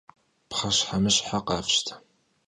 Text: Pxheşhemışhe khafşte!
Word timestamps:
Pxheşhemışhe 0.49 1.39
khafşte! 1.47 1.93